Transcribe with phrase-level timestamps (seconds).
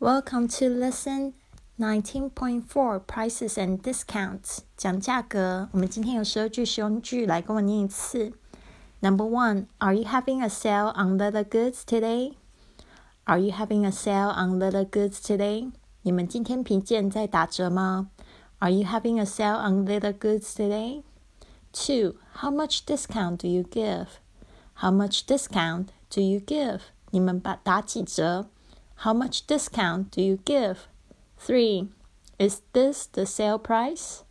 [0.00, 1.34] Welcome to lesson
[1.78, 5.68] nineteen point four prices and discounts 讲价格。
[5.72, 8.32] 我们今天有十二句实用句，来跟我念一次。
[9.00, 12.34] Number one, Are you having a sale on leather goods today?
[13.24, 15.70] Are you having a sale on leather goods today?
[16.02, 18.10] 你们今天皮件在打折吗？
[18.58, 21.02] Are you having a sale on leather goods today?
[21.72, 24.06] Two, How much discount do you give?
[24.74, 26.80] How much discount do you give?
[27.10, 28.46] 你们把打几折
[29.04, 30.88] ？how much discount do you give?
[31.38, 31.88] 3.
[32.38, 34.24] Is this the sale price?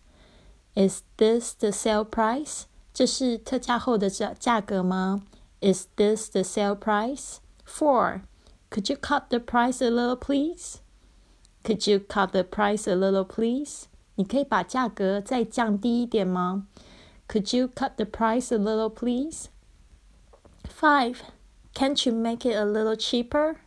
[0.76, 2.66] Is this the sale price?
[2.94, 5.24] 这是特价后的价价格吗？
[5.62, 7.38] Is this the sale price?
[7.66, 8.22] 4.
[8.70, 10.80] Could you cut the price a little, please?
[11.64, 13.86] Could you cut the price a little, please?
[14.16, 16.68] 你可以把价格再降低一点吗？
[17.28, 19.48] Could you cut the price a little, please?
[20.70, 21.18] 5.
[21.74, 23.58] Can't you make it a little cheaper?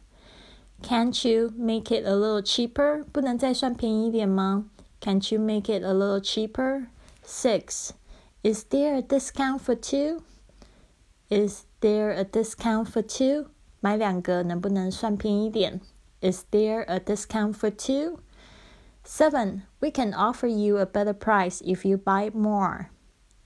[0.83, 3.05] Can't you make it a little cheaper?
[3.13, 4.67] 不能再算便宜一点吗？
[5.01, 6.87] Can't you make it a little cheaper?
[7.25, 7.91] Six.
[8.43, 10.23] Is there a discount for two?
[11.29, 13.49] Is there a discount for two?
[13.81, 15.81] 买两个能不能算便宜点？
[16.21, 18.19] Is there a discount for two?
[19.05, 19.63] Seven.
[19.81, 22.91] We can offer you a better price if you buy more.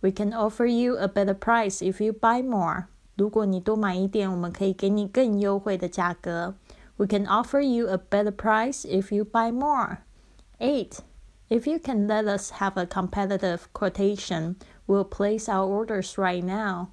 [0.01, 2.87] We can offer you a better price if you buy more.
[3.17, 6.55] 如果你多买一点，我们可以给你更优惠的价格。
[6.99, 10.05] we can offer you a better price if you buy more.
[10.61, 11.01] 8.
[11.49, 16.89] If you can let us have a competitive quotation, we'll place our orders right now.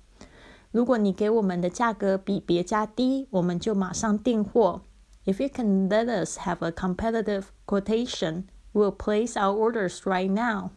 [0.72, 4.82] 如果你给我们的价格比别家低，我们就马上订货。
[5.26, 10.72] If you can let us have a competitive quotation, we'll place our orders right now.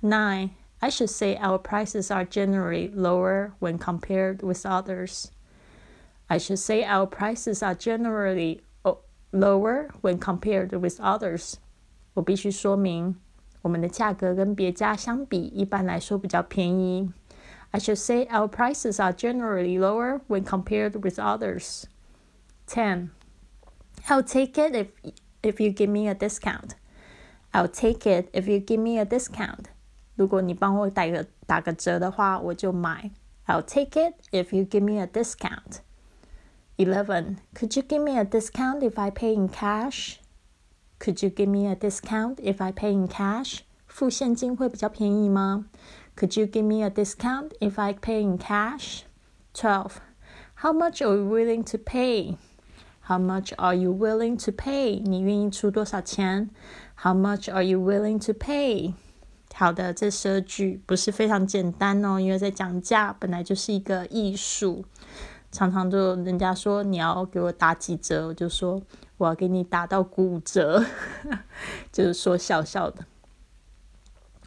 [0.00, 0.50] 9.
[0.80, 5.30] I should say our prices are generally lower when compared with others.
[6.30, 8.62] I should say our prices are generally
[9.30, 11.54] lower when compared with others。
[12.14, 13.16] 我必须说明，
[13.62, 17.12] 我们的价格跟别家相比，一般来说比较便宜。
[17.70, 21.84] I should say our prices are generally lower when compared with others.
[22.66, 23.10] Ten.
[24.08, 24.88] I'll take it if
[25.42, 26.70] if you give me a discount.
[27.52, 29.66] I'll take it if you give me a discount.
[30.14, 33.10] 如果你帮我打个打个折的话，我就买。
[33.46, 35.80] I'll take it if you give me a discount.
[36.80, 37.38] 11.
[37.54, 40.20] Could you give me a discount if I pay in cash?
[40.98, 43.60] Could you give me a discount if I pay in cash?
[43.86, 45.66] 付现金会比较便宜吗？
[46.16, 49.02] Could you give me a discount if I pay in cash?
[49.54, 49.92] 12.
[50.56, 52.36] How much are you willing to pay?
[53.08, 55.02] How much are you willing to pay?
[55.02, 56.50] 你愿意出多少钱？
[56.96, 58.94] How much are you willing to pay?
[59.54, 64.84] 好的，这十二句不是非常简单哦，因为在讲价本来就是一个艺术。
[65.51, 68.81] 常常就人家说你要给我打几折，我就说
[69.17, 70.83] 我要给你打到骨折，
[71.91, 73.05] 就是说笑笑的。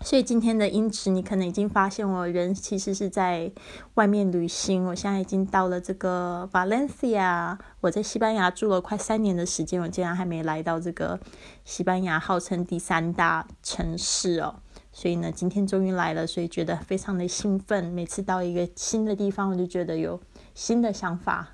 [0.01, 3.51] 所以今天的音质，你可能已经发现我人其实是在
[3.95, 4.85] 外面旅行。
[4.85, 11.19] 我现在已经到了这个 Valencia，我在西班牙住了快三年的时间，我竟然还没来到这个
[11.65, 14.57] 西班牙号称第三大城市哦。
[14.93, 17.85] 所以呢，今天终于来了，所以觉得非常的兴奋。
[17.85, 20.21] 每次到一个新的地方，我就觉得有。
[20.55, 21.51] 新的想法，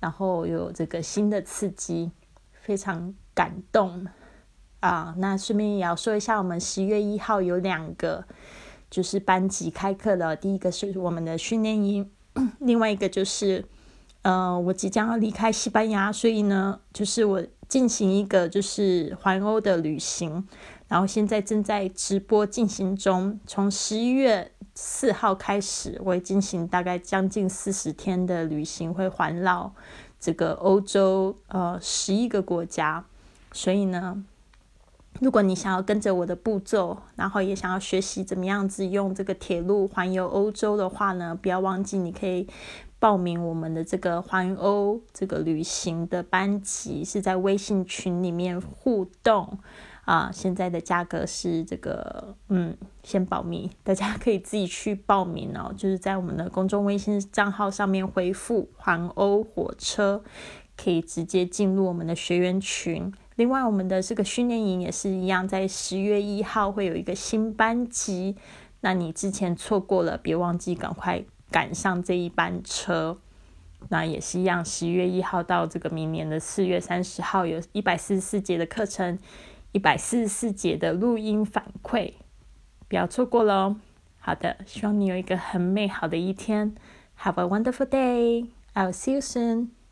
[0.00, 2.12] 然后有这个新的刺激，
[2.52, 4.06] 非常感动
[4.80, 5.14] 啊！
[5.18, 8.24] 那顺便也要说一下，我们十月一号有两个
[8.88, 12.10] 就是班级开课了，第一个是我们的训练营，
[12.60, 13.64] 另外一个就是
[14.22, 20.46] 呃，我即将要离开西班牙，所以呢，就是我进行一个就是环欧的旅行，
[20.86, 24.52] 然后现在正在直播进行中，从十一月。
[24.74, 29.72] 四号开始，我会进行大概将近四十天的旅行，会环绕
[30.18, 33.04] 这个欧洲呃十一个国家。
[33.52, 34.24] 所以呢，
[35.20, 42.48] 如果你想要跟着我的步骤，然后也想要学习怎么样子用这个铁路环游欧洲的话呢，不要忘记你可以
[43.04, 49.58] 报名我们的这个环欧这个旅行的班级，是在微信群里面互动。
[50.06, 55.70] 啊，现在的价格是这个，嗯，先保密，大家可以自己去报名哦。
[55.76, 60.24] 就是在我们的公众微信账号上面回复“环欧火车”，
[60.74, 63.12] 可以直接进入我们的学员群。
[63.36, 68.36] 另外，我们的这个训练营也是一样，在十月一号会有一个新班级。
[68.80, 71.22] 那你之前错过了，别忘记赶快
[71.54, 73.16] 赶上这一班车。
[73.90, 79.16] 那也是一样，十月一号到这个明年的四月三十号，有一百四十四节的课程。
[79.70, 82.14] 一百四十四节的录音反馈，
[82.88, 83.76] 不要错过喽！
[84.18, 86.74] 好的，希望你有一个很美好的一天。
[87.20, 88.48] Have a wonderful day.
[88.74, 89.83] I'll see you soon.